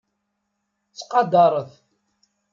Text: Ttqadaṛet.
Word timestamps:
Ttqadaṛet. 0.89 1.71